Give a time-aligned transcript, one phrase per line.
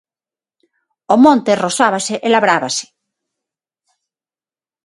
[1.13, 2.85] O monte rozábase e labrábase.